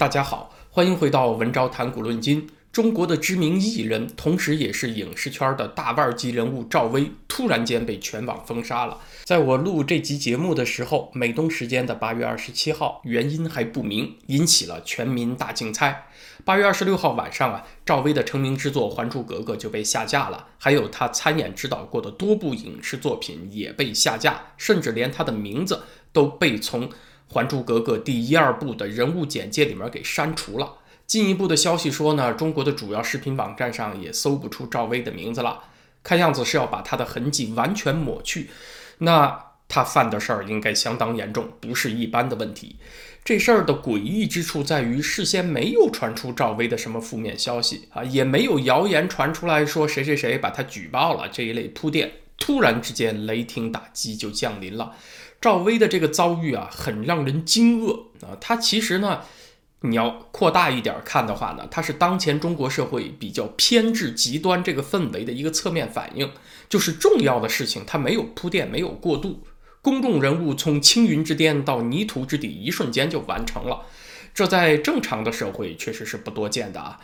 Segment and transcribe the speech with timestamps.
[0.00, 2.48] 大家好，欢迎回到文昭谈古论今。
[2.72, 8.96] 中国的知名艺人，同时也是影视圈的大腕级人物赵薇，突然间被全网封杀了。
[9.24, 16.06] 在我录这集节目的时候，美东时间的八月二十七号，原因还不明，引起了全民大竞猜。
[16.46, 26.88] 八月二十六号晚上啊，赵薇的成名之作《还珠格格》就被下架了，还有她参演指导过的多部影视作品也被下架，甚至连她的名字都被从。
[27.32, 30.74] 《还珠格格》第一二部的人物简介里面给删除了。
[31.06, 35.60] 进一步的消息说呢，中国的主要视频网站上也搜不出赵薇的名字了，
[36.02, 38.50] 看样子是要把她的痕迹完全抹去。
[38.98, 42.76] 那她犯的事儿应该相当严重，不是一般的问题。
[43.22, 52.10] 这事儿的诡异之处在于，事先没有传出赵薇的什么负面消息啊，也没有谣言传出来说谁谁谁把她举报了这一类铺垫。
[52.38, 54.94] 突然之间，雷霆打击就降临了。
[55.40, 58.36] 赵薇的这个遭遇啊，很让人惊愕啊！
[58.40, 59.22] 她其实呢，
[59.80, 66.30] 你要扩大一点看的话呢，她是当前中国社会比较偏执极端这个氛围的一个侧面反应。
[66.68, 69.42] 就是重要的事情，它没有铺垫，没有过渡，
[69.82, 73.86] 公众人物从青云之巅到泥土之底，一瞬间就完成了。
[74.32, 77.00] 这在正常的社会确实是不多见的啊！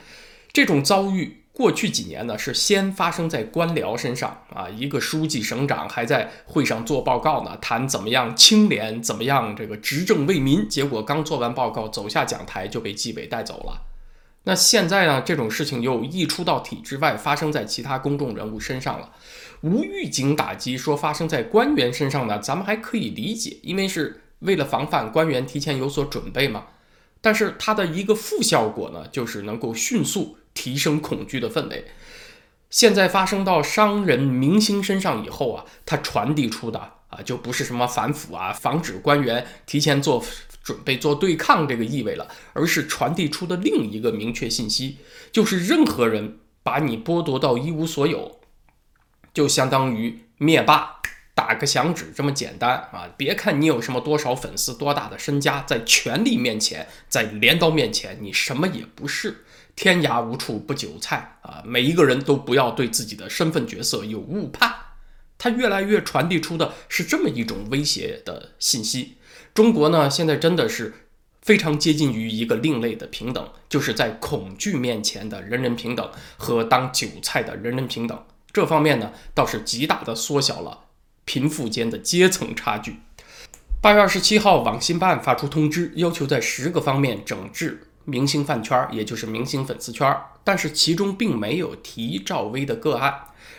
[0.56, 1.42] 这种遭遇。
[1.52, 13.82] 过去几年呢，是先发生在官僚身上啊，一个书记、省长还在会上做报告呢，谈怎么样清廉，怎么样这个执政为民，结果刚做完报告，走下讲台就被纪委带走了。
[14.44, 19.12] 那现在呢，这种事情又溢出到体制外，发生在其他公众人物身上了，
[19.60, 26.68] 无预警打击，说发生在官员身上呢，咱们还可以理解，因为是为了防范官员提前有所准备嘛。
[27.20, 30.38] 但是它的一个副效果呢，就是能够迅速。
[30.56, 31.84] 提升恐惧的氛围。
[32.68, 40.24] 现在发生到商人、明星身上以后啊，它传递出的啊，就不是什么反腐啊、防止官员提前做
[40.64, 44.98] 准备、做对抗这个意味了，而是传递出的另一个明确信息，
[45.30, 48.40] 就是任何人把你剥夺到一无所有，
[49.32, 51.00] 就相当于灭霸
[51.36, 53.08] 打个响指这么简单啊！
[53.16, 59.44] 别看你有什么多少粉丝、多大的身家，在权力面前，在镰刀面前，你什么也不是。
[59.76, 61.62] 天涯无处不韭菜啊！
[61.64, 64.74] 每一个人都不要对自己的身份角色有误判。
[65.38, 69.18] 他越来越传递出的是这么一种威胁的信息：
[69.52, 70.94] 中国呢，现在真的是
[71.42, 78.24] 非常接近于一个另类的平等，就是在恐惧面前的人人平等和当韭菜的人人平等。
[78.50, 80.86] 这方面呢，倒是极大的缩小了
[81.26, 82.96] 贫富间的阶层差距。
[83.82, 87.85] 八月二十七号，网信办发出通知，要求在十个方面整治。
[88.06, 93.12] 明星饭圈，也就是明星粉丝圈，但是其中并没有提赵薇的个案。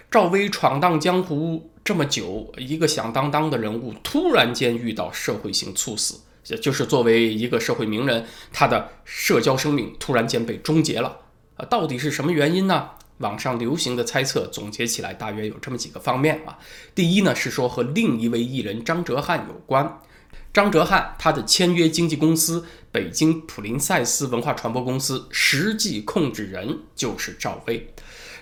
[0.10, 11.18] 赵薇闯荡江湖这么久，一个响当当的人物，突然间遇到社会性猝死，也就是作为一个社会名人，他的社交生命突然间被终结了。
[11.58, 12.92] 啊，到底是什么原因呢？
[13.18, 16.58] 网上流行的猜测总结起来大约有这么几个方面啊。
[16.94, 20.00] 第一呢，是说和另一位艺人张哲瀚有关。
[20.54, 22.66] 张哲瀚，他的签约经纪公司
[22.98, 27.94] 北京普林赛斯文化传播公司实际控制人就是赵薇。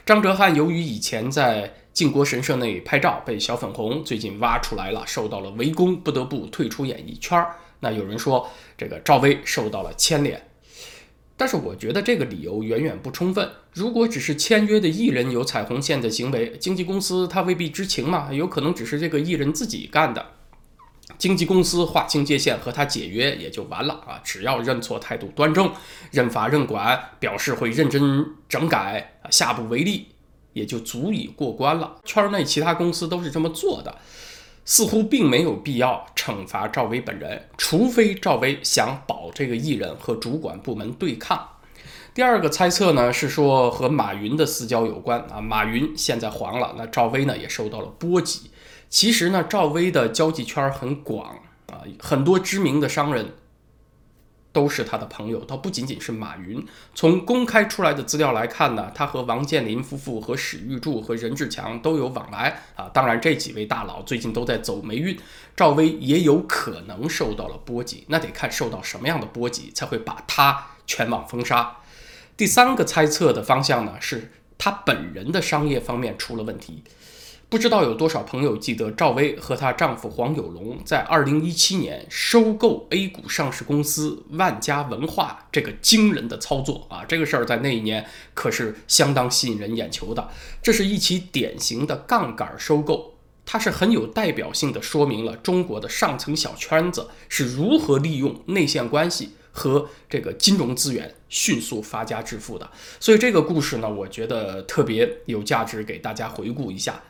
[0.06, 7.58] 张哲瀚由于以前在靖国神社内拍照被小粉红最近挖出来了，受到了围攻，不得不退出演艺圈儿。
[7.82, 10.42] 那有人说这个赵薇受到了牵连，
[11.36, 13.52] 但是我觉得这个理由远远不充分。
[13.74, 20.26] 如果只是签约的艺人有踩红线的行为，经纪公司他未必知情嘛，有可能只是这个艺人自己干的。
[21.18, 24.20] 经纪公司划清界限和他解约也就完了啊！
[24.24, 25.72] 只要认错、态度端正、
[26.12, 30.10] 认罚认管，表示会认真整改，下不为例，
[30.54, 31.96] 也就足以过关了。
[32.04, 33.98] 圈内其他公司都是这么做的，
[34.66, 41.50] 似乎并没有必要惩罚赵薇本人，除非赵薇想保这个艺人和主管部门对抗。
[42.14, 48.52] 第二个猜测呢是说和马云的私交有关啊，马云现在黄了，那赵薇呢也受到了波及。
[48.96, 53.34] 其实呢，赵薇的交际圈很广啊，很多知名的商人
[54.54, 56.66] 都是他的朋友，倒不仅仅是马云。
[56.94, 62.90] 从公开出来的资料来看呢，他和王健林夫妇、和史玉柱、和任志强都有往来啊。
[62.94, 65.20] 当然，这几位大佬最近都在走霉运，
[65.58, 68.06] 赵薇也有可能受到了波及。
[68.08, 71.80] 那得看受到什么样的波及，才会把他全网封杀。
[72.38, 76.82] 第三个猜测的方向呢，是他本人的商业方面出了问题。
[77.48, 87.06] 不知道有多少朋友记得赵薇和她丈夫黄有龙在2017年收购 A 股上市公司万家文化这个惊人的操作啊！
[87.08, 90.28] 这个事儿在那一年可是相当吸引人眼球的。
[90.62, 93.14] 这是一起典型的杠杆收购，
[93.46, 102.70] 它是很有代表性的，说明了中国的上层小圈子是如何利用内线关系和这个金融资源迅速发家致富的。
[103.00, 107.02] 所以这个故事呢，我觉得特别有价值，给大家回顾一下。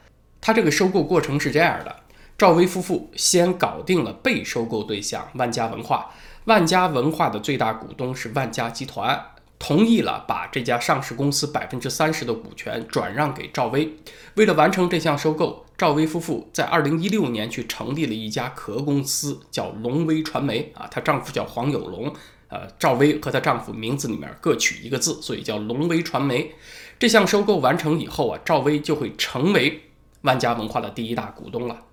[0.45, 2.03] 他这个收购过程是这样的：
[2.37, 6.11] 赵薇夫妇先搞定了被收购对象万家文化，
[6.43, 9.25] 万家文化的最大股东是万家集团。
[9.57, 13.95] 同意了把这家上市公司百分之三十的股权转让给赵薇。
[14.35, 20.85] 为了完成这项收购，赵薇夫妇在二零一六年去成立了一家壳公司，叫龙威传媒啊。
[20.91, 22.13] 她丈夫叫黄有龙，
[22.49, 26.53] 呃，赵薇和她丈夫名字里面各取一个字，所以叫龙威传媒。
[26.99, 29.81] 这项收购完成以后啊，赵薇就会成为
[30.25, 31.83] 万家文化的第一大股东了。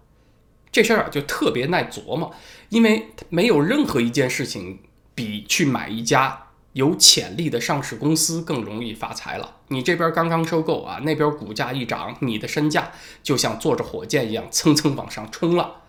[0.72, 2.34] 这事儿啊就特别耐琢磨，
[2.70, 4.80] 因为没有任何一件事情
[5.14, 6.46] 比去买一家。
[6.72, 9.56] 有潜力的上市公司更容易发财了。
[9.68, 12.90] 你这边刚刚收购啊，那边股价一涨，你的身价
[13.22, 15.82] 就像坐着火箭一样蹭蹭往上冲了。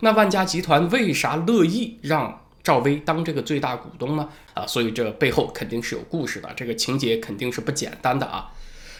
[0.00, 4.28] 那万家集团为啥乐意让赵薇当这个最大股东呢？
[4.54, 8.50] 啊，所以这背后肯定是有故事的，这个情节肯定是不简单的啊。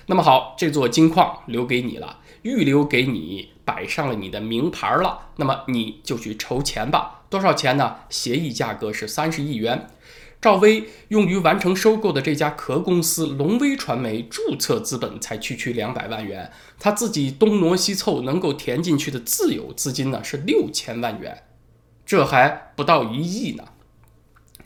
[0.06, 7.22] 那么好，这座金矿留给你了，预留给你，摆上了你的名牌了，那么你就去筹钱吧。
[7.30, 7.96] 多少钱呢？
[8.08, 9.88] 协议价格是三十亿元。
[10.40, 21.44] 赵薇用于完成收购的这家壳公司龙威传媒注册资本才区区两百万元，他自己东挪西凑能够填进去的自有资金呢是六千万元，
[22.04, 23.64] 这还不到一亿呢，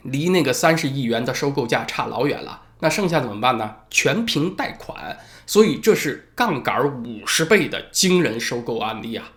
[0.03, 2.63] 离那个三十亿元的收购价差老远了。
[2.79, 3.75] 那剩下怎么办呢？
[3.89, 9.31] 全凭贷款，所以这是杠杆五十倍的惊人收购案例啊！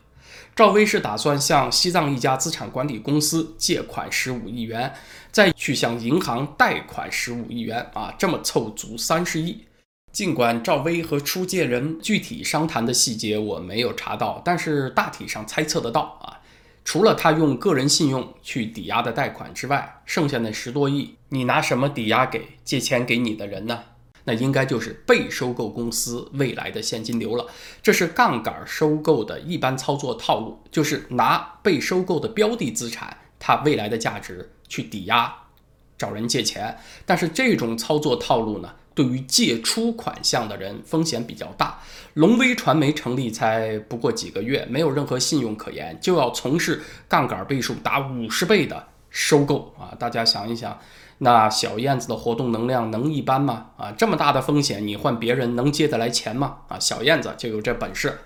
[0.55, 4.95] 赵薇是打算向西藏一家资产管理公司借款十五亿元，
[5.31, 9.65] 再去向银行贷款十五亿元啊，这么凑足三十亿。
[10.13, 16.39] 尽管赵薇和出借人具体商谈的细节我没有查到，但是大体上猜测得到啊。
[16.85, 23.85] 除了他用个人信用去抵押的贷款之外，剩下那十多亿，你拿什么抵押给借钱给你的人呢？
[24.25, 27.47] 那应该就是被收购公司未来的现金流了。
[27.83, 35.35] 这是杠杆收购的一般操作套路，就是拿被收购的标的资产它未来的价值去抵押，
[35.99, 36.79] 找人借钱。
[37.05, 41.79] 但是这种操作套路呢，对于借出款项的人风险比较大。
[42.15, 49.97] 龙威传媒成立才不过几个月，没有任何信用可言，就要从事杠杆倍数达五十倍的收购啊！
[49.99, 50.79] 大家想一想。
[51.19, 53.67] 那小燕子的活动能量能一般吗？
[53.77, 56.57] 啊，这么大的风险，你换别人能借得来钱吗？
[56.69, 58.19] 啊，小燕子就有这本事。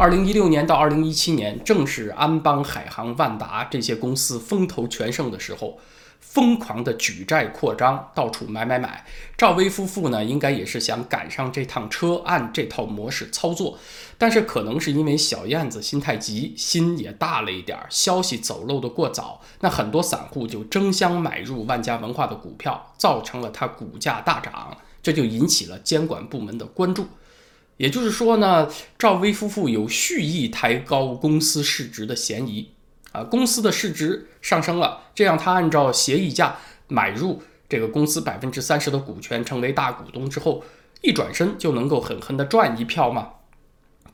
[0.00, 5.80] 二零一六年到二零一七年，正是安邦、海航、万达这些公司风头全盛的时候。
[6.20, 9.04] 疯狂的举债扩张，到处买买买。
[9.36, 13.76] 赵薇夫妇呢，应该也是想赶上这趟车，按这套模式操作。
[14.18, 27.08] 但是可能是因为小燕子心太急，心也大了一点，消息走漏的过早，那很多散户就争相买入万家文化的股票，造成了它股价大涨，这就引起了监管部门的关注。
[27.78, 32.70] 也就是说呢，赵薇夫妇有蓄意抬高公司市值的嫌疑。
[33.12, 36.58] 啊，公司的市值上升了，这样他按照协议价
[36.88, 40.62] 买入这个公司百分之三十的股权，成为大股东之后，
[41.00, 43.30] 一转身就能够狠狠地赚一票吗？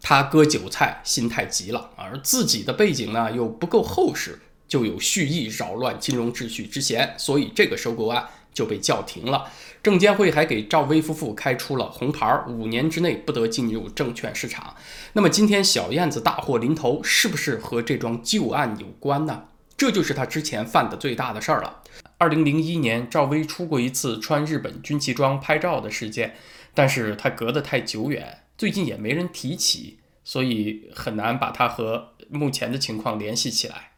[0.01, 4.39] 他割韭菜心太急了，而自己的背景呢又不够厚实，
[4.69, 8.29] 就有蓄意扰乱金融秩序之嫌，所以这个收购案。
[8.55, 9.51] 就被叫停了。
[9.83, 14.75] 证监会还给赵薇夫妇开出了红牌，五年之内不得进入证券市场。
[15.13, 19.49] 那么今天小燕子大祸临头，是不是和这桩旧案有关呢？
[19.77, 21.83] 这就是他之前犯的最大的事儿了。
[22.17, 26.37] 二零零一年，赵薇出过一次穿日本军旗装拍照的事件，
[26.73, 33.91] 但是他隔得太久远，最近也没人提起，所以很难把他和目前的情况联系起来。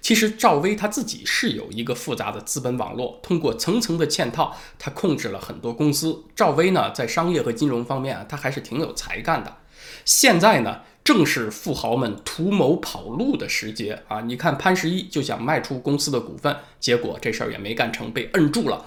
[0.00, 6.24] 其实赵薇她自己是有一个复杂的资本网络，通过层层的嵌套，她控制了很多公司。
[6.34, 9.56] 赵薇呢，在商业和金融方面啊，她还是挺有才干的。
[10.04, 14.20] 现在呢，正是富豪们图谋跑路的时节啊！
[14.20, 18.84] 你看潘石屹就想卖出公司的股份，结果这事儿也没干成，被摁住了。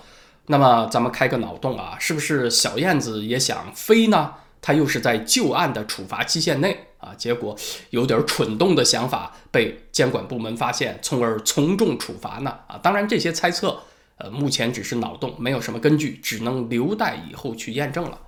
[0.47, 4.33] 那么咱们开个脑洞啊，是不是小燕子也想飞呢？
[4.61, 6.87] 她又是在旧案的处罚期限内。
[7.03, 7.55] 啊，结果
[7.89, 12.59] 有点蠢动的想法被监管部门发现，从而从重处罚呢？
[12.67, 13.83] 啊，当然这些猜测，
[14.17, 18.19] 呃，目前只是脑洞，没有什么根据，只能留待以后去验证了。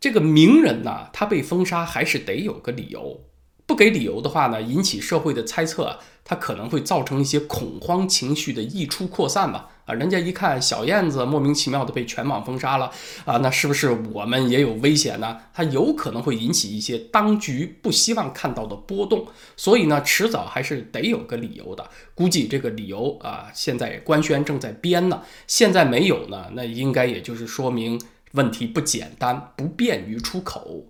[0.00, 3.22] 这个名人呢，他被封杀还是得有个理由，
[3.66, 9.70] 不给理由的话呢，引起社会的猜测啊，它可能会造成一些恐慌情绪的溢出扩散吧。
[9.86, 12.90] 啊，人家一看小燕子莫名其妙的被全网封杀了
[13.24, 15.38] 啊，那是不是我们也有危险呢？
[15.52, 21.88] 它有可能会引起一些当局不希望看到的波动，所以呢，迟早还是得有个理由的。
[22.14, 28.00] 估计这个理由啊，现在官宣正在编呢，现在没有呢，那应该也就是说明
[28.32, 30.84] 问题不简单，不便于出口。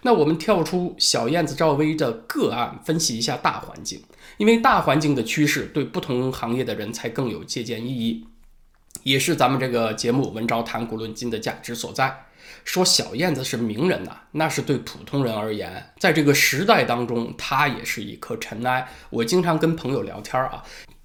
[0.00, 4.02] 那我们跳出小燕子赵薇的个案，分析一下大环境，
[4.38, 8.26] 因为大环境的趋势对不同行业的人才更有借鉴意义，
[9.02, 12.26] 也是咱们这个节目“文昭谈古论今”的价值所在。
[12.64, 18.88] 说小燕子是名人呐，那是对普通人而言，在这个时代当中，她也是一颗尘埃。
[19.10, 20.62] 我经常跟朋友聊天啊。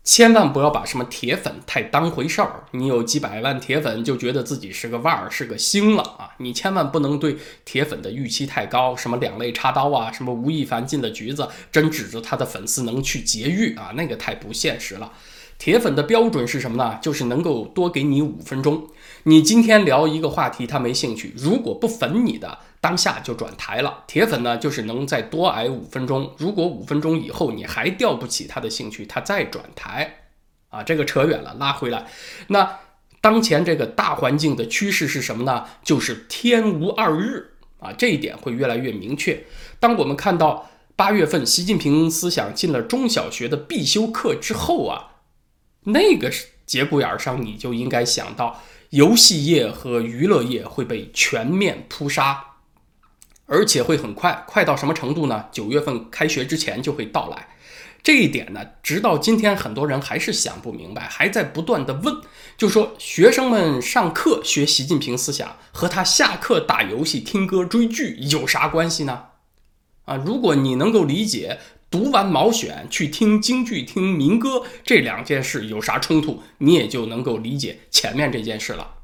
[0.08, 6.32] 千万不要把什么铁粉太当回事儿，你有几百万铁粉就觉得自己是个腕儿是个星了啊！
[6.38, 7.36] 你千万不能对
[7.66, 13.92] 铁粉的预期太高，什么两肋插刀啊，什么吴亦凡进的局子，真指着他的粉丝能去劫狱啊？
[13.96, 15.12] 那个太不现实了。
[15.58, 16.98] 铁粉的标准是什么呢？
[17.02, 18.88] 就是能够多给你五分钟。
[19.24, 24.06] 你今天聊一个话题，他没兴趣，如果不粉你的，当下就转台了。
[24.08, 26.34] 铁粉呢，就是能再多挨五分钟。
[26.38, 30.20] 如果五分钟以后你还吊不起他的兴趣，他再转台。
[30.70, 32.06] 啊，这个扯远了，拉回来。
[32.48, 32.80] 那
[33.20, 35.66] 当前这个大环境的趋势是什么呢？
[35.84, 39.44] 就是天无二日啊，这一点会越来越明确。
[39.82, 45.12] 当我们看到八月份习近平思想进了中小学的必修课之后啊。
[45.84, 46.32] 那个
[46.66, 52.44] 节骨眼上，你就应该想到游戏业和娱乐业会被全面扑杀，
[53.48, 55.46] 而且会很快，快到什么程度呢？
[55.52, 57.48] 九月份开学之前就会到来。
[58.04, 62.16] 这一点呢，直到今天，很多人还是想不明白，还在不断的问，
[62.56, 69.24] 就说学生们上课学习近平思想，和他下课打游戏、听歌、追剧有啥关系呢？
[70.06, 71.58] 啊，如果你能够理解。
[71.90, 76.44] 读完毛选去听京剧、听民歌，这两件事有啥冲突？
[76.58, 78.97] 你也就能够理解前面这件事了。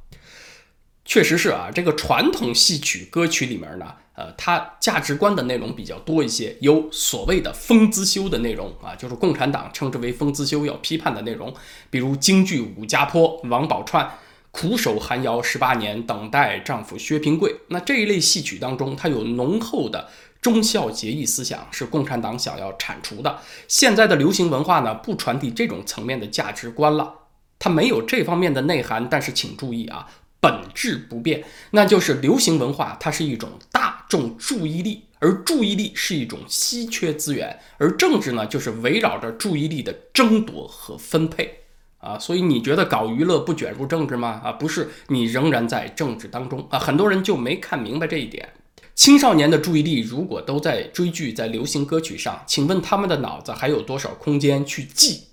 [1.06, 11.54] 确实是啊，这个传统戏曲歌曲里面呢，呃，它价值观的内容比较多一些，有所谓的风姿修的内容啊，就是共产党称之为风姿修要批判的内容，
[11.90, 14.08] 比如京剧《武家坡》，王宝钏
[14.52, 17.56] 苦守寒窑十八年，等待丈夫薛平贵。
[17.70, 20.10] 那这一类戏曲当中，它有浓厚的。
[20.42, 23.40] 忠孝节义思想是共产党想要铲除的。
[23.70, 27.14] 现在的流行文化呢，不传递这种层面的价值观了，
[27.58, 29.08] 它没有这方面的内涵。
[29.10, 30.06] 但是请注意啊，
[30.44, 41.60] 本质不变，那就是流行文化它是一种大众注意力，而注意力是一种稀缺资源，而政治呢，就是围绕着注意力的争夺和分配
[42.00, 42.20] 啊。
[42.20, 44.42] 所以你觉得搞娱乐不卷入政治吗？
[44.44, 46.78] 啊，不是，你仍然在政治当中啊。
[46.78, 48.50] 很多人就没看明白这一点。
[48.96, 55.24] 青少年的注意力如果都在追剧、在流行歌曲上，请问他们的脑子还有多少空间去记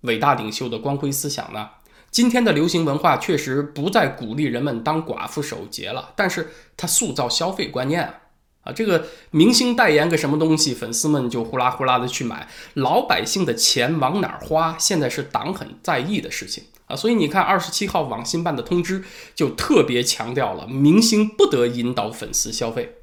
[0.00, 1.70] 伟大领袖的光辉思想呢？
[2.10, 8.14] 今天的流行文化确实不再鼓励人们当寡妇守节了，但是它塑造消费观念啊！
[8.62, 16.96] 啊，这个明星代言个什么东西，粉丝们就呼啦呼啦的去买，老百姓的钱往哪儿花，现在是党很在意的事情啊！
[16.96, 22.96] 所以你看，二十七号网信办的通知就特别强调了，明星不得引导粉丝消费。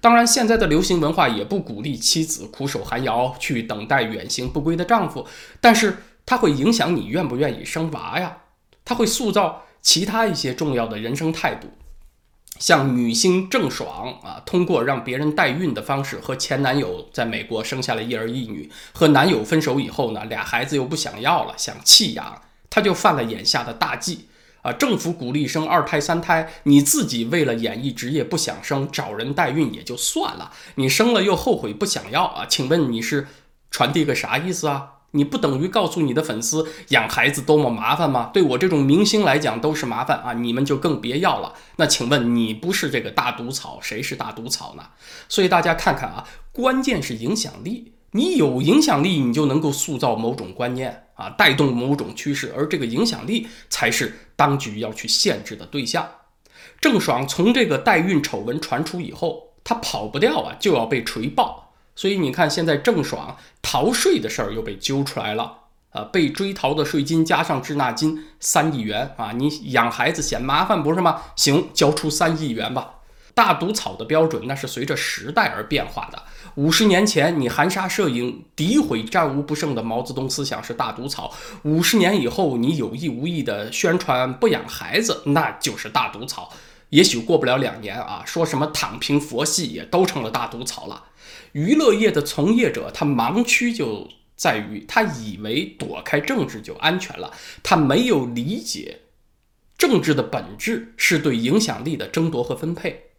[0.00, 5.26] 当然，现在的流行文化也不鼓励妻子苦守寒窑去等待远行不归的丈夫，
[5.60, 8.38] 但是它会影响你愿不愿意生娃呀？
[8.84, 11.68] 他会塑造其他一些重要的人生态度，
[12.58, 24.26] 像女星郑爽啊，通过让别人代孕的方式和前男友在美国生下了一儿一女，和男友分手以后呢，俩孩子又不想要了，想弃养，她就犯了眼下的大忌。
[24.62, 32.46] 啊，政府鼓励生二胎、三胎，你自己为了演艺职业不想生，找人代孕也就算了，你生了又后悔不想要啊？
[32.48, 33.28] 请问你是
[33.70, 34.92] 传递个啥意思啊？
[35.14, 38.30] 你不等于告诉你的粉丝养孩子多么麻烦吗？
[38.34, 41.54] 对我这种明星来讲都是麻烦啊，你们就更别要了。
[41.76, 44.82] 那请问你不是这个大毒草，谁是大毒草呢？
[45.28, 47.92] 所以大家看看啊，关键是影响力。
[48.10, 56.08] 你有影响力，你就能够塑造某种观念啊，带动某种趋势，而这个影响力才是当局要去限制的对象。
[56.80, 61.72] 郑爽从这个代孕丑闻传出以后，她跑不掉啊，就要被锤爆。
[61.96, 63.36] 所以你看，现在郑爽
[63.74, 71.22] 逃税的事儿又被揪出来了啊，被追逃的税金加上滞纳金三亿元啊，你养孩子嫌麻烦不是吗？
[71.34, 73.00] 行，交出三亿元吧。
[73.34, 76.22] 大毒草的标准那是随着时代而变化的。
[76.54, 81.32] 五十年前，你含沙射影、诋毁战无不胜的毛泽东思想是大毒草；
[81.64, 86.52] 五十年以后，你有意无意的宣传不养孩子，那就是大毒草。
[86.90, 91.02] 也许过不了两年啊，说什么躺平佛系也都成了大毒草了。
[91.54, 97.32] 娱乐业的从业者，他盲区就在于他以为躲开政治就安全了，
[97.62, 99.02] 他没有理解
[99.78, 103.10] 政治的本质是对影响力的争夺和分配。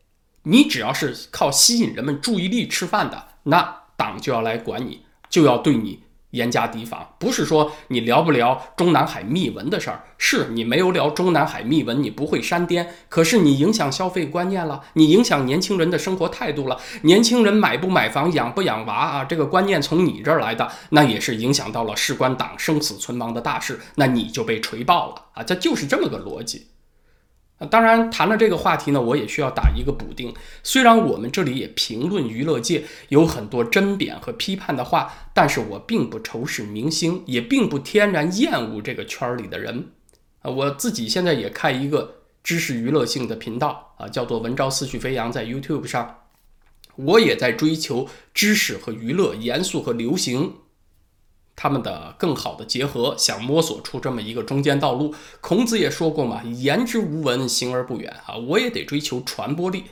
[0.44, 6.02] 你只要是靠吸引人们注意力吃饭的，那党就要来管你，就要对你。
[6.36, 12.94] 严加提防，不是说你聊不聊中南海密文的事儿，是你没有聊中南海密文，你不会删颠。
[13.10, 25.44] 可是你影响消费观念了，你影响年轻人的生活态度了，年轻人买不买房、养不养娃啊，这个观念从你这儿来的，那也是影响到了事关党生死存亡的大事，那你就被锤爆了啊！
[25.44, 26.68] 这就是这么个逻辑。
[27.72, 30.34] 当然，谈了这个话题呢，我也需要打一个补丁。
[30.62, 39.92] 虽然我们这里也评论娱乐界有很多争辩和批判的话，但是我并不仇视明星，也并不天然厌恶这个圈里的人。
[40.42, 46.24] 啊，我自己现在也开一个知识娱乐性的频道啊，叫做“文昭思绪飞扬”在 YouTube 上，
[46.98, 50.56] 我也在追求知识和娱乐、严肃和流行。
[51.56, 55.14] 他们的更好的结合，想摸索出这么一个中间道路。
[55.40, 59.86] 孔子也说过嘛，“言之无文，行而不远”啊，我也得追求传播力。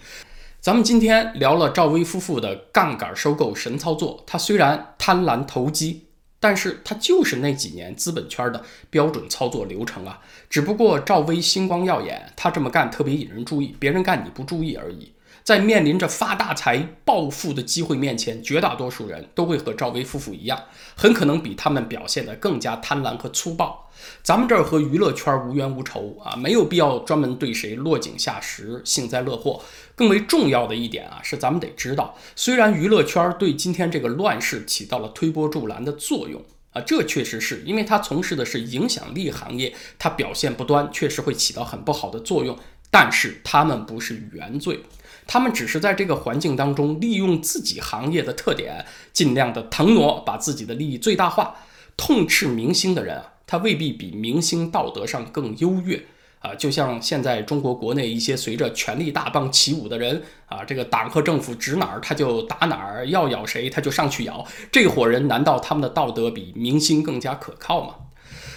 [0.60, 6.06] 咱们今天聊了赵薇夫妇的杠杆收购神操作，他虽然贪婪投机，
[6.40, 10.20] 但是他就是那几年资本圈的标准操作流程啊。
[10.50, 15.12] 只不过赵薇星光耀眼，他这么干特别引人注意，别人干你不注意而已。
[15.44, 20.58] 在面临着发大财、暴富的机会面前，绝大多数人都会和赵薇夫妇一样，
[20.96, 23.90] 很可能比他们表现得更加贪婪和粗暴。
[24.22, 29.62] 咱们这儿和娱乐圈无冤无仇啊，没有必要专门对谁落井下石、幸灾乐祸。
[29.96, 42.58] 更为重要的一点啊，是咱们得知道，虽然娱乐圈对今天这个乱世起到了推波助澜的作用啊，这确实是因为他从事的是影响力行业，他表现不端，确实会起到很不好的作用。
[42.90, 44.80] 但是他们不是原罪。
[45.26, 51.56] 他们只是在这个环境当中，利用自己行业的特点，尽量的腾挪，把自己的利益最大化。
[51.96, 56.04] 痛斥明星的人啊，他未必比明星道德上更优越
[56.40, 56.56] 啊。
[56.56, 64.44] 就像现在中国国内一些随着权力大棒起舞的人啊，这个党和政府指哪儿他就打哪儿，要咬谁他就上去咬。
[64.72, 67.96] 这伙人难道他们的道德比明星更加可靠吗？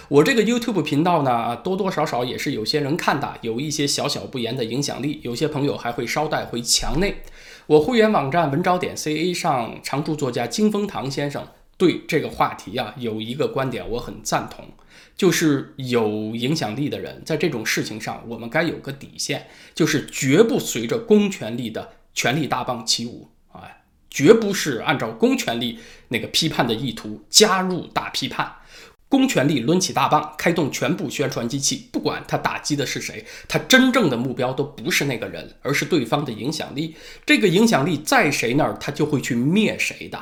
[0.09, 5.19] 我这个 YouTube 频道呢，多多少少也是有些人看的，有一些小小不言的影响力。
[5.21, 7.23] 有些朋友还会捎带回墙内。
[7.65, 14.63] 我会员网站文招点 ca 上，常驻作家金风堂先生对这个话题啊有一个观点，我很赞同，
[15.17, 23.67] 就是有影响力的人在这种事情上，我们该有个底线，就是绝不随着公权力的权力大棒起舞啊，
[24.09, 28.53] 绝不是按照公权力那个批判的意图加入大批判。
[29.09, 36.93] 公权力抡起大棒，开动全部宣传机器，不管他打击的是谁，他真正的目标都不是那个人，而是对方的影响力。
[37.25, 40.19] 这个影响力在谁那儿，他就会去灭谁的。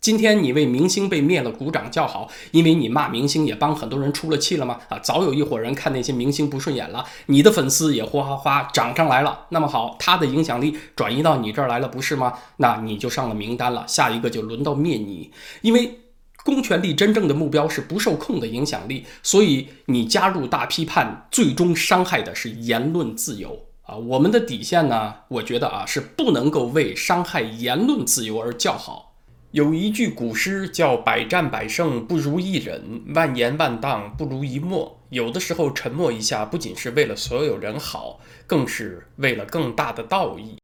[0.00, 4.78] 今天你为明星被灭了鼓掌叫好，因为你骂明星也帮很多人出了气了吗？
[4.88, 9.46] 啊，早有一伙人看那些明星不顺眼了，你的粉丝也哗哗哗涨上来了。
[9.48, 12.34] 那么好，他的影响力转移到你这儿来了，不是吗？
[12.58, 15.32] 那你就上了名单了，下一个就轮到灭你，
[15.62, 15.98] 因为。
[16.44, 23.96] 公权力真正的目标是不受控的影响力，所以你加入大批判，最终伤害的是言论自由啊！
[23.96, 25.14] 我们的底线呢？
[25.28, 29.14] 我觉得啊，是不能够为伤害言论自由而叫好。
[29.52, 34.98] 有一句古诗叫“百战百胜不如一忍，万言万当不如一默”。
[35.10, 40.61] 有的时候沉默一下，不仅是为了所有人好，更是为了更大的道义。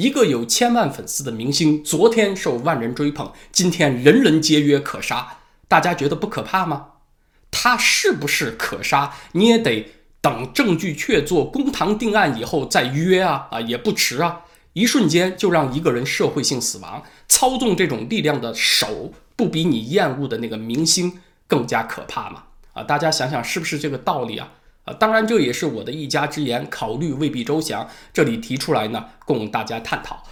[0.00, 5.36] 一个有千万粉丝的明星，昨天受万人追捧，今天人人皆曰可杀，
[5.68, 6.86] 大家觉得不可怕吗？
[7.50, 9.12] 他是不是可杀？
[9.32, 14.40] 你也得等证据确凿、公堂定案以后再约啊啊，也不迟啊！
[14.72, 22.44] 一瞬间就让一个人社会性死亡，操纵这种力量的手，不比你厌恶的那个明星更加可怕吗？
[22.72, 24.48] 啊，大家想想是不是这个道理啊？
[24.94, 27.88] 当然，这也是我的一家之言，考虑未必周详。
[28.12, 30.22] 这里提出来呢，供大家探讨。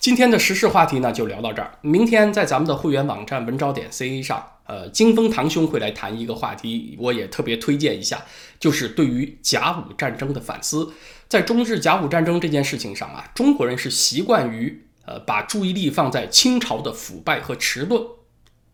[0.00, 1.72] 今天的时事话题呢，就聊到这儿。
[1.80, 8.22] 明天在咱们的会员网站文招点 ca 上，呃，金风堂兄会来谈一个话题，我也特别推荐一下，
[8.60, 10.92] 就是对于甲午战争的反思。
[11.28, 18.00] 在中日甲午战争这件事情上啊，中国人是习惯于呃把注意力放在清朝的腐败和迟钝。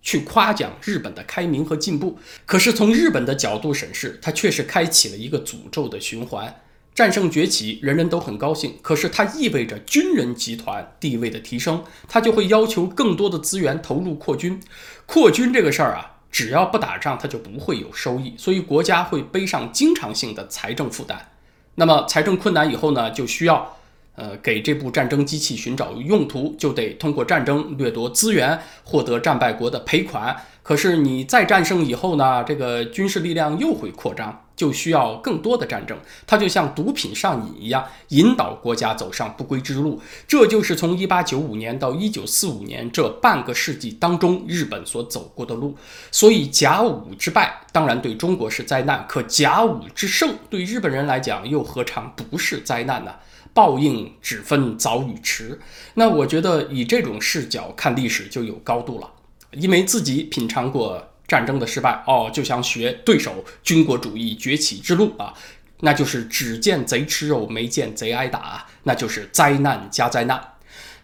[0.05, 6.61] 去夸奖日本的开明和进步，可是从日本的角度审视，它却是开启了一个诅咒的循环。
[6.95, 14.61] 战胜崛起，人人都很高兴，可是它意味着军人集团地位的提升，它就会要求更多的资源投入扩军。
[15.07, 21.31] 扩军这个事儿啊，只要不打仗，它就不会有收益，所以国家会背上经常性的财政负担。
[21.77, 23.77] 那么财政困难以后呢，就需要。
[24.17, 30.37] 呃，给这部战争机器寻找用途，就得通过战争掠夺资源，获得战败国的赔款。
[30.63, 35.99] 可是你再战胜以后呢，这个军事力量又会扩张，就需要更多的战争。
[36.27, 40.01] 它就像毒品上瘾一样，引导国家走上不归之路。
[40.27, 45.77] 这就是从1895年到1945年这半个世纪当中，日本所走过的路。
[46.11, 53.13] 所以甲午之败当然对中国是灾难，可甲午之胜对日本人来讲又何尝不是灾难呢？
[53.55, 55.59] 报应只分早与迟。
[55.95, 59.11] 那我觉得以这种视角看历史就有高度了，
[59.53, 65.33] 因为自己品尝过战争的失败哦，就想学对手军国主义崛起之路啊，
[65.81, 70.51] 那就是只见贼吃肉，没见贼挨打，那就是灾难加灾难。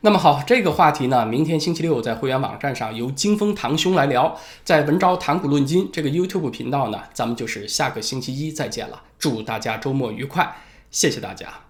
[0.03, 9.03] 那么好，这个话题呢，明天星期六在会员网站上由金风堂兄来聊，在文昭谈古论今这个 YouTube 频道呢，咱们就是下个星期一再见了。
[9.19, 10.57] 祝大家周末愉快，
[10.91, 11.70] 谢谢大家。